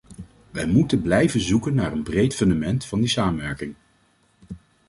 Wij 0.51 0.65
moeten 0.67 1.01
blijven 1.01 1.41
zoeken 1.41 1.73
naar 1.75 1.91
een 1.91 2.03
breed 2.03 2.35
fundament 2.35 2.85
van 2.85 2.99
die 2.99 3.09
samenwerking. 3.09 3.75